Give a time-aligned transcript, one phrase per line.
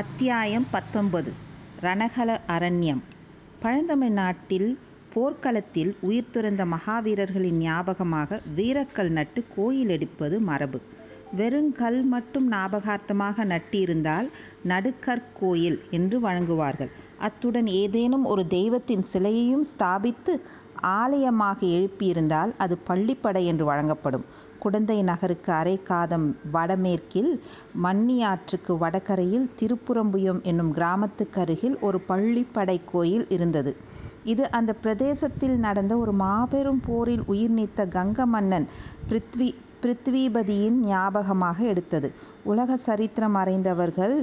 [0.00, 1.32] அத்தியாயம் பத்தொன்பது
[1.82, 3.00] ரணகல அரண்யம்
[3.62, 10.80] பழந்தமிழ்நாட்டில் நாட்டில் போர்க்களத்தில் உயிர் துறந்த மகாவீரர்களின் ஞாபகமாக வீரக்கல் நட்டு கோயில் எடுப்பது மரபு
[11.36, 14.30] வெறுங்கல் மட்டும் ஞாபகார்த்தமாக நட்டியிருந்தால்
[14.64, 16.92] நடுக்கற்கோயில் என்று வழங்குவார்கள்
[17.20, 20.40] அத்துடன் ஏதேனும் ஒரு தெய்வத்தின் சிலையையும் ஸ்தாபித்து
[20.80, 24.26] ஆலயமாக எழுப்பியிருந்தால் அது பள்ளிப்படை என்று வழங்கப்படும்
[24.66, 26.28] குடந்தை நகருக்கு அரை காதம்
[26.52, 27.32] வடமேற்கில்
[27.82, 33.72] மன்னியாற்றுக்கு வடகரையில் திருப்புறம்புயம் என்னும் கிராமத்துக்கு அருகில் ஒரு பள்ளிப்படை கோயில் இருந்தது
[34.24, 38.66] இது அந்த பிரதேசத்தில் நடந்த ஒரு மாபெரும் போரில் உயிர் நீத்த கங்க மன்னன்
[39.08, 39.48] பிரித்வி
[39.80, 42.08] பிரித்வீபதியின் ஞாபகமாக எடுத்தது
[42.44, 44.16] உலக சரித்திரம் அறிந்தவர்கள்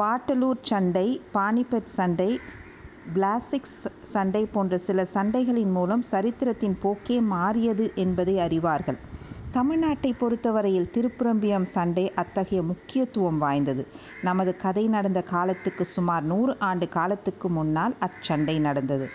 [0.00, 2.30] வாட்டலூர் சண்டை பானிபட் சண்டை
[3.14, 3.80] பிளாஸ்டிக்ஸ்
[4.06, 8.98] சண்டை போன்ற சில சண்டைகளின் மூலம் சரித்திரத்தின் போக்கே மாறியது என்பதை அறிவார்கள்
[9.56, 13.86] தமிழ்நாட்டை பொறுத்தவரையில் திருப்புரம்பியம் சண்டை அத்தகைய முக்கியத்துவம் வாய்ந்தது
[14.22, 19.06] நமது கதை நடந்த காலத்துக்கு சுமார் நூறு ஆண்டு காலத்துக்கு முன்னால் அச்சண்டை நடந்தது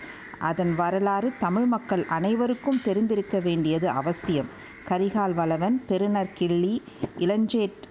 [0.40, 4.50] அதன் வரலாறு தமிழ் மக்கள் அனைவருக்கும் தெரிந்திருக்க வேண்டியது அவசியம்
[4.88, 5.78] கரிகால் வளவன்
[6.34, 6.74] கிள்ளி
[7.18, 7.82] இளஞ்சேட்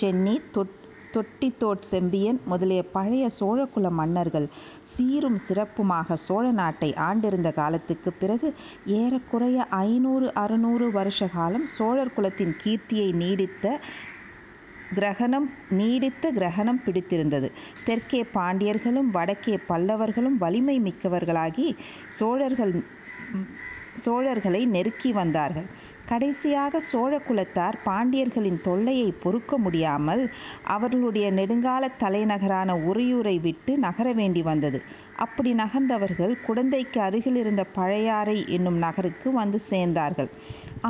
[0.00, 0.79] சென்னி தொட்
[1.14, 4.46] தொட்டித்தோட் செம்பியன் முதலிய பழைய சோழகுல மன்னர்கள்
[4.82, 8.48] சீரும் சிறப்புமாக சோழ நாட்டை ஆண்டிருந்த காலத்துக்குப் பிறகு
[8.94, 9.66] ஏறக்குறைய
[9.80, 13.64] ஐநூறு அறுநூறு வருஷ காலம் சோழர் குலத்தின் கீர்த்தியை நீடித்த
[14.94, 17.48] கிரகணம் நீடித்த கிரகணம் பிடித்திருந்தது
[17.84, 21.68] தெற்கே பாண்டியர்களும் வடக்கே பல்லவர்களும் வலிமை மிக்கவர்களாகி
[22.08, 22.72] சோழர்கள்
[24.04, 25.68] சோழர்களை நெருக்கி வந்தார்கள்
[26.10, 30.22] கடைசியாக சோழ குலத்தார் பாண்டியர்களின் தொல்லையை பொறுக்க முடியாமல்
[30.68, 34.80] அவர்களுடைய நெடுங்காலத் தலைநகரான உறையூரை விட்டு நகர வேண்டி வந்தது
[35.20, 40.30] அப்படி நகர்ந்தவர்கள் குடந்தைக்கு அருகில் இருந்த பழையாறை என்னும் நகருக்கு வந்து சேர்ந்தார்கள்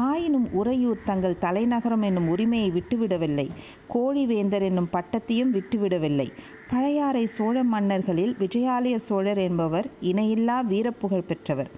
[0.00, 3.46] ஆயினும் உறையூர் தங்கள் தலைநகரம் என்னும் உரிமையை விட்டுவிடவில்லை
[3.94, 6.28] கோழிவேந்தர் என்னும் பட்டத்தையும் விட்டுவிடவில்லை
[6.69, 11.70] பழையாறை சோழ மன்னர்களில் விஜயாலய சோழர் என்பவர் இணையில்லா வீரப்புகழ் பெற்றவர்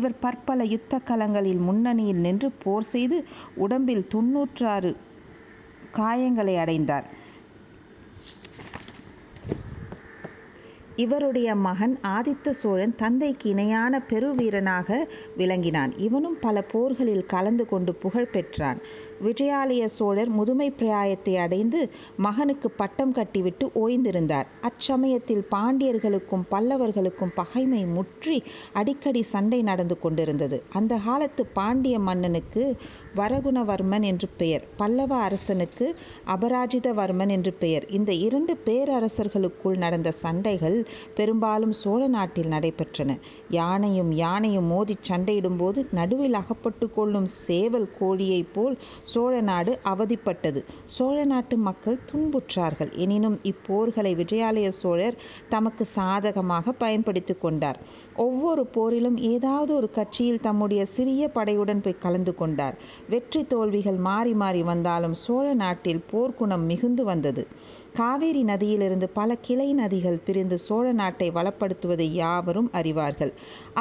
[0.00, 3.18] இவர் பற்பல யுத்த கலங்களில் முன்னணியில் நின்று போர் செய்து
[3.56, 4.92] உடம்பில் தொன்னூற்றாறு
[5.94, 7.06] காயங்களை அடைந்தார்
[10.96, 15.08] இவருடைய மகன் ஆதித்த சோழன் தந்தைக்கு இணையான பெருவீரனாக
[15.36, 15.98] விளங்கினான்.
[15.98, 18.80] இவனும் பல போர்களில் கலந்து கொண்டு புகழ் பெற்றான்.
[19.24, 21.90] விஜயாலய சோழர் முதுமை பிராயத்தை அடைந்து
[22.16, 24.44] மகனுக்கு பட்டம் கட்டிவிட்டு ஓய்ந்திருந்தார்.
[24.62, 28.42] அச்சமயத்தில் பாண்டியர்களுக்கும் பல்லவர்களுக்கும் பகைமை முற்றி
[28.72, 30.62] அடிக்கடி சண்டை நடந்து கொண்டிருந்தது.
[30.72, 32.76] அந்த காலத்து பாண்டிய மன்னனுக்கு
[33.16, 34.64] வரகுணவர்மன் என்று பெயர்.
[34.76, 35.96] பல்லவ அரசனுக்கு
[36.26, 37.88] அபராஜிதவர்மன் என்று பெயர்.
[37.88, 40.85] இந்த இரண்டு பேரரசர்களுக்குள் நடந்த சண்டைகள்
[41.14, 43.18] பெரும்பாலும் சோழ நாட்டில் நடைபெற்றன.
[43.50, 48.78] யானையும் யானையும் மோதிச் சண்டையிடும்போது நடுவில் அகப்பட்டு கொள்ளும் சேவல் கோழியைப் போல்
[49.02, 50.64] சோழ நாடு அவதிப்பட்டது.
[50.84, 52.92] சோழ நாட்டு மக்கள் துன்புற்றார்கள்.
[52.96, 55.16] எனினும் இப்போர்களை விஜயாலய சோழர்
[55.48, 57.80] தமக்கு சாதகமாக பயன்படுத்திக் கொண்டார்.
[58.16, 62.76] ஒவ்வொரு போரிலும் ஏதாவது ஒரு கட்சியில் தம்முடைய சிறிய படையுடன் போய் கலந்து கொண்டார்.
[63.08, 67.46] வெற்றி தோல்விகள் மாறி மாறி வந்தாலும் சோழ நாட்டில் போர்க்குணம் மிகுந்து வந்தது.
[67.96, 73.32] காவேரி நதியிலிருந்து பல கிளை நதிகள் பிரிந்து சோழ நாட்டை வளப்படுத்துவதை யாவரும் அறிவார்கள்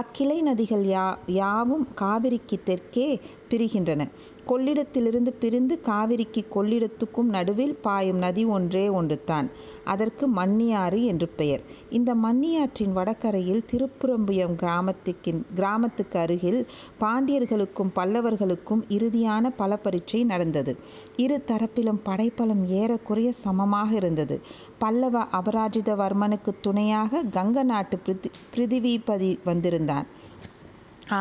[0.00, 1.06] அக்கிளை நதிகள் யா
[1.34, 3.07] யாவும் காவிரிக்கு தெற்கே
[3.50, 4.03] பிரிகின்றன
[4.46, 9.47] கொள்ளிடத்திலிருந்து பிரிந்து காவிரிக்கு கொள்ளிடத்துக்கும் நடுவில் பாயும் நதி ஒன்றே ஒன்றுதான்
[9.85, 11.63] அதற்கு மண்ணியாறு என்று பெயர்
[11.90, 16.59] இந்த மண்ணியாற்றின் வடகரையில் திருப்புறம்பியம் கிராமத்துக்கின் கிராமத்துக்கு அருகில்
[17.00, 20.73] பாண்டியர்களுக்கும் பல்லவர்களுக்கும் இறுதியான பல பரீட்சை நடந்தது
[21.18, 24.38] இரு தரப்பிலும் படைப்பலம் ஏறக்குறைய சமமாக இருந்தது
[24.78, 30.07] பல்லவ அபராஜிதவர்மனுக்கு துணையாக கங்க நாட்டு பிரிதி பிரிதிவிபதி வந்திருந்தான்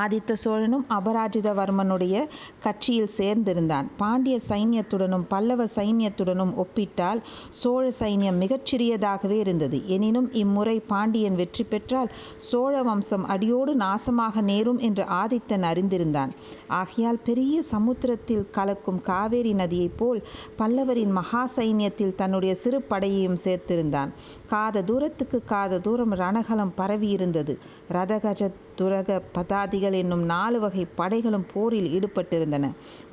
[0.00, 2.14] ஆதித்த சோழனும் அபராஜிதவர்மனுடைய
[2.62, 7.20] கட்சியில் சேர்ந்திருந்தான் பாண்டிய சைன்யத்துடனும் பல்லவ சைன்யத்துடனும் ஒப்பிட்டால்
[7.50, 12.10] சோழ சைன்யம் மிகச்சிறியதாகவே இருந்தது எனினும் இம்முறை பாண்டியன் வெற்றி பெற்றால்
[12.38, 16.32] சோழ வம்சம் அடியோடு நாசமாக நேரும் என்று ஆதித்தன் அறிந்திருந்தான்
[16.72, 20.22] ஆகையால் பெரிய சமுத்திரத்தில் கலக்கும் காவேரி நதியைப் போல்
[20.58, 24.12] பல்லவரின் மகா சைன்யத்தில் தன்னுடைய சிறு படையையும் சேர்த்திருந்தான்
[24.46, 27.54] காத தூரத்துக்கு காத தூரம் ரணகலம் பரவியிருந்தது
[27.92, 28.42] ரதகஜ
[28.78, 32.66] துரக பதாதி பாரதிகள் என்னும் நாலு வகை படைகளும் போரில் ஈடுபட்டிருந்தன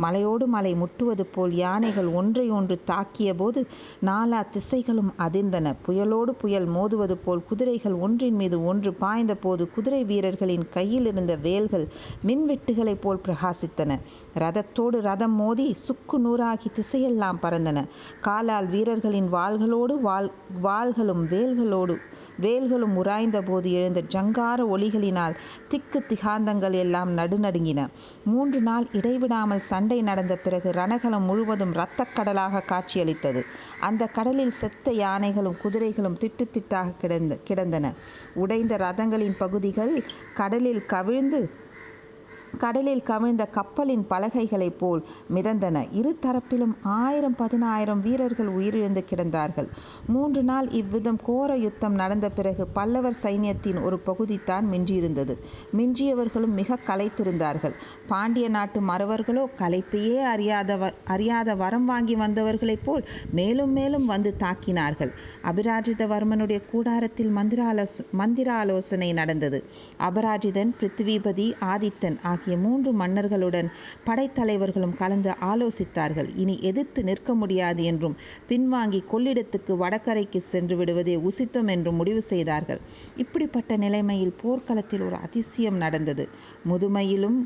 [0.00, 3.62] மலையோடு மலை முட்டுவது போல் யானைகள் ஒன்றை ஒன்று தாக்கியபோது
[4.06, 11.10] நாலா திசைகளும் அதிர்ந்தன புயலோடு புயல் மோதுவது போல் குதிரைகள் ஒன்றின் மீது ஒன்று பாய்ந்தபோது குதிரை வீரர்களின் கையில்
[11.12, 11.88] இருந்த வேல்கள்
[12.26, 14.00] மின்வெட்டுகளைப் போல் பிரகாசித்தன
[14.38, 17.88] ரதத்தோடு ரதம் மோதி சுக்கு நூறாகி திசையெல்லாம் பறந்தன
[18.22, 20.32] காலால் வீரர்களின் வாள்களோடு வாள்
[20.64, 21.98] வாள்களும் வேல்களோடு
[22.42, 25.38] வேல்களும் உராய்ந்த போது எழுந்த ஜங்கார ஒளிகளினால்
[25.70, 27.82] திக்கு திகாந்தங்கள் எல்லாம் நடுநடுங்கின
[28.24, 33.44] மூன்று நாள் இடைவிடாமல் சண்டை நடந்த பிறகு ரணகலம் முழுவதும் இரத்தக்கடலாக காட்சியளித்தது
[33.82, 37.94] அந்த கடலில் செத்த யானைகளும் குதிரைகளும் திட்டு திட்டாக கிடந்த கிடந்தன
[38.36, 39.96] உடைந்த ரதங்களின் பகுதிகள்
[40.34, 41.42] கடலில் கவிழ்ந்து
[42.58, 45.02] கடலில் கவிழ்ந்த கப்பலின் பலகைகளைப் போல்
[45.34, 49.70] மிதந்தன இரு தரப்பிலும் ஆயிரம் பதினாயிரம் வீரர்கள் உயிரிழந்து கிடந்தார்கள்
[50.08, 55.36] மூன்று நாள் இவ்விதம் கோர யுத்தம் நடந்த பிறகு பல்லவர் சைன்யத்தின் ஒரு பகுதித்தான் மிஞ்சியிருந்தது
[55.78, 57.76] மிஞ்சியவர்களும் மிக களைத்திருந்தார்கள்
[58.08, 60.92] பாண்டிய நாட்டு மறவர்களோ களைப்பையே அறியாதவ
[61.08, 63.06] அறியாத வரம் வாங்கி வந்தவர்களைப் போல்
[63.32, 65.14] மேலும் மேலும் வந்து தாக்கினார்கள்
[65.44, 68.06] அபிராஜிதவர்மனுடைய கூடாரத்தில் மந்திராலோச
[68.18, 69.62] மந்திராலோசனை நடந்தது
[70.00, 73.68] அபராஜிதன் பிருத்திவிபதி ஆதித்தன் ஆகிய ஆகிய மூன்று மன்னர்களுடன்
[74.06, 78.16] படைத்தலைவர்களும் கலந்து ஆலோசித்தார்கள் இனி எதிர்த்து நிற்க முடியாது என்றும்
[78.50, 82.82] பின்வாங்கி கொள்ளிடத்துக்கு வடகரைக்கு சென்று விடுவதே உசித்தம் என்றும் முடிவு செய்தார்கள்
[83.18, 86.26] இப்படிப்பட்ட நிலைமையில் போர்க்களத்தில் ஒரு அதிசயம் நடந்தது
[86.66, 87.38] முதுமையிலும்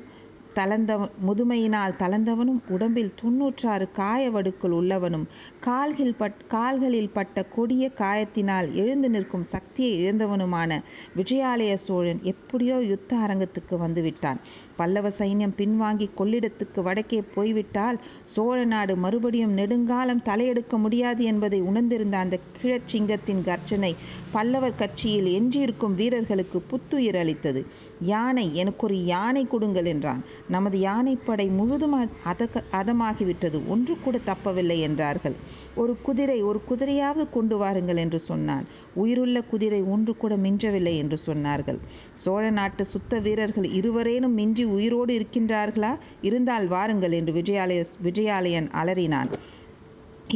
[0.57, 0.93] தளர்ந்த
[1.27, 5.25] முதுமையினால் தளர்ந்தவனும் உடம்பில் தொன்னூற்றாறு காயவடுக்கள் உள்ளவனும்
[5.59, 10.71] கால்கில் பட் கால்களில் பட்ட கொடிய காயத்தினால் எழுந்து நிற்கும் சக்தியை இழந்தவனுமான
[11.15, 14.39] விஜயாலய சோழன் எப்படியோ யுத்த அரங்கத்துக்கு வந்துவிட்டான்.
[14.75, 17.97] பல்லவ சைன்யம் பின்வாங்கி கொள்ளிடத்துக்கு வடக்கே போய்விட்டால்
[18.33, 23.91] சோழ நாடு மறுபடியும் நெடுங்காலம் தலையெடுக்க முடியாது என்பதை உணர்ந்திருந்த அந்த கிழச்சிங்கத்தின் கர்ஜனை
[24.31, 27.61] பல்லவர் கட்சியில் எஞ்சியிருக்கும் வீரர்களுக்கு புத்துயிர் அளித்தது.
[28.01, 30.21] யானை எனக்கு ஒரு யானை கொடுங்கள் என்றான்
[30.49, 31.95] நமது யானைப்படை முழுதும்
[32.25, 35.35] அதக அதமாகிவிட்டது ஒன்று கூட தப்பவில்லை என்றார்கள்
[35.75, 38.65] ஒரு குதிரை ஒரு குதிரையாவது கொண்டு வாருங்கள் என்று சொன்னான்
[38.93, 41.79] உயிருள்ள குதிரை ஒன்று கூட மிஞ்சவில்லை என்று சொன்னார்கள்
[42.13, 45.93] சோழ நாட்டு சுத்த வீரர்கள் இருவரேனும் மிஞ்சி உயிரோடு இருக்கின்றார்களா
[46.21, 49.31] இருந்தால் வாருங்கள் என்று விஜயாலய விஜயாலயன் அலறினான்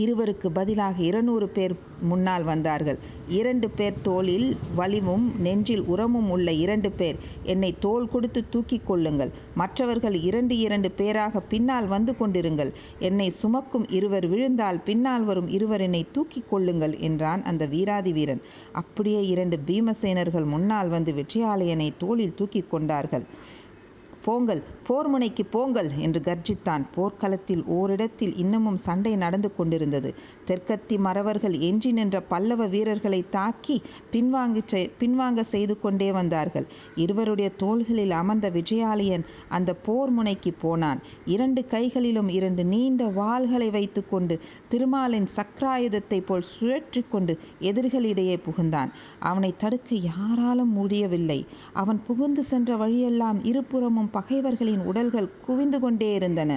[0.00, 1.73] இருவருக்கு பதிலாக இருநூறு பேர்
[2.01, 2.97] முன்னால் வந்தார்கள்.
[3.27, 4.57] இரண்டு பேர் தோளில்
[4.75, 7.15] வலிவும் நெஞ்சில் உரமும் உள்ள இரண்டு பேர்
[7.43, 9.31] என்னை தோள் கொடுத்து தூக்கி கொள்ளுங்கள்.
[9.55, 12.71] மற்றவர்கள் இரண்டு இரண்டு பேராக பின்னால் வந்து கொண்டிருங்கள்.
[12.99, 18.41] என்னை சுமக்கும் இருவர் விழுந்தால் பின்னால் வரும் இருவர் என்னை தூக்கிக் கொள்ளுங்கள் என்றான் அந்த வீராதி வீரன்.
[18.71, 23.57] அப்படியே இரண்டு பீமசேனர்கள் முன்னால் வந்து வெற்றியாலயனை தோளில் தூக்கி கொண்டார்கள்.
[24.25, 30.09] போங்கள் போர் முனைக்கு போங்கள் என்று கர்ஜித்தான் போர்க்களத்தில் ஓரிடத்தில் இன்னமும் சண்டை நடந்து கொண்டிருந்தது
[30.47, 33.77] தெற்கத்தி மறவர்கள் எஞ்சி நின்ற பல்லவ வீரர்களை தாக்கி
[34.11, 34.63] பின்வாங்கி
[34.99, 36.67] பின்வாங்க செய்து கொண்டே வந்தார்கள்
[36.95, 39.25] இருவருடைய தோள்களில் அமர்ந்த விஜயாலயன்
[39.49, 41.01] அந்த போர் முனைக்கு போனான்
[41.25, 44.37] இரண்டு கைகளிலும் இரண்டு நீண்ட வாள்களை வைத்துக்கொண்டு
[44.69, 47.35] திருமாலின் சக்கராயுதத்தை போல் சுழற்றி கொண்டு
[47.61, 48.91] எதிரிகளிடையே புகுந்தான்
[49.19, 51.39] அவனை தடுக்க யாராலும் முடியவில்லை
[51.73, 56.51] அவன் புகுந்து சென்ற வழியெல்லாம் இருபுறமும் பகைவர்களின் உடல்கள் குவிந்து கொண்டே இருந்தன